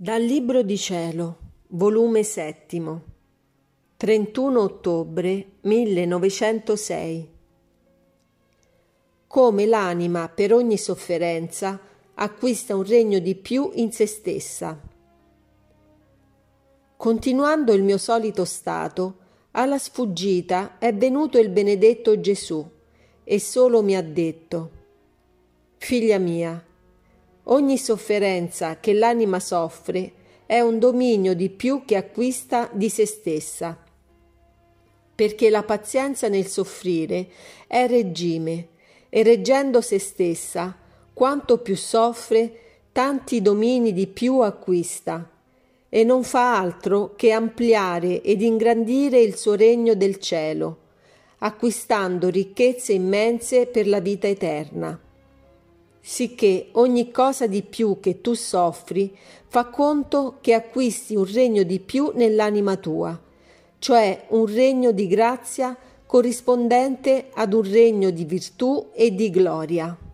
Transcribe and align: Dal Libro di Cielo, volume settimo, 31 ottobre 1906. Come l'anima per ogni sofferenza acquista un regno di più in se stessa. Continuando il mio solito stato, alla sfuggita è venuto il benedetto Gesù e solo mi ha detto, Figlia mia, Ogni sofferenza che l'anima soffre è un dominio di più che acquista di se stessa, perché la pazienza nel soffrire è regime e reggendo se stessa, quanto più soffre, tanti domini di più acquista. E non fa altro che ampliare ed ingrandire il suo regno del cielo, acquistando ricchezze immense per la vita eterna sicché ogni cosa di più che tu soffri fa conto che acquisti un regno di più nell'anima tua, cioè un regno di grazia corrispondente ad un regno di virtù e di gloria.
Dal 0.00 0.22
Libro 0.22 0.62
di 0.62 0.78
Cielo, 0.78 1.38
volume 1.70 2.22
settimo, 2.22 3.02
31 3.96 4.60
ottobre 4.60 5.54
1906. 5.62 7.28
Come 9.26 9.66
l'anima 9.66 10.28
per 10.28 10.54
ogni 10.54 10.78
sofferenza 10.78 11.80
acquista 12.14 12.76
un 12.76 12.84
regno 12.84 13.18
di 13.18 13.34
più 13.34 13.72
in 13.74 13.90
se 13.90 14.06
stessa. 14.06 14.80
Continuando 16.96 17.72
il 17.72 17.82
mio 17.82 17.98
solito 17.98 18.44
stato, 18.44 19.16
alla 19.50 19.78
sfuggita 19.78 20.78
è 20.78 20.94
venuto 20.94 21.40
il 21.40 21.48
benedetto 21.48 22.20
Gesù 22.20 22.64
e 23.24 23.40
solo 23.40 23.82
mi 23.82 23.96
ha 23.96 24.02
detto, 24.04 24.70
Figlia 25.78 26.18
mia, 26.18 26.64
Ogni 27.50 27.78
sofferenza 27.78 28.78
che 28.78 28.92
l'anima 28.92 29.40
soffre 29.40 30.12
è 30.44 30.60
un 30.60 30.78
dominio 30.78 31.34
di 31.34 31.48
più 31.48 31.82
che 31.86 31.96
acquista 31.96 32.68
di 32.74 32.90
se 32.90 33.06
stessa, 33.06 33.74
perché 35.14 35.48
la 35.48 35.62
pazienza 35.62 36.28
nel 36.28 36.46
soffrire 36.46 37.28
è 37.66 37.86
regime 37.86 38.68
e 39.08 39.22
reggendo 39.22 39.80
se 39.80 39.98
stessa, 39.98 40.76
quanto 41.14 41.56
più 41.58 41.74
soffre, 41.74 42.52
tanti 42.92 43.40
domini 43.40 43.94
di 43.94 44.08
più 44.08 44.40
acquista. 44.40 45.30
E 45.88 46.04
non 46.04 46.24
fa 46.24 46.58
altro 46.58 47.14
che 47.16 47.32
ampliare 47.32 48.20
ed 48.20 48.42
ingrandire 48.42 49.20
il 49.20 49.36
suo 49.36 49.54
regno 49.54 49.94
del 49.94 50.18
cielo, 50.18 50.80
acquistando 51.38 52.28
ricchezze 52.28 52.92
immense 52.92 53.64
per 53.64 53.88
la 53.88 54.00
vita 54.00 54.26
eterna 54.26 55.00
sicché 56.08 56.68
ogni 56.72 57.10
cosa 57.10 57.46
di 57.46 57.60
più 57.60 57.98
che 58.00 58.22
tu 58.22 58.32
soffri 58.32 59.14
fa 59.46 59.66
conto 59.66 60.38
che 60.40 60.54
acquisti 60.54 61.14
un 61.14 61.30
regno 61.30 61.64
di 61.64 61.80
più 61.80 62.12
nell'anima 62.14 62.76
tua, 62.76 63.20
cioè 63.78 64.24
un 64.28 64.46
regno 64.46 64.90
di 64.92 65.06
grazia 65.06 65.76
corrispondente 66.06 67.28
ad 67.34 67.52
un 67.52 67.70
regno 67.70 68.08
di 68.08 68.24
virtù 68.24 68.88
e 68.94 69.14
di 69.14 69.28
gloria. 69.28 70.07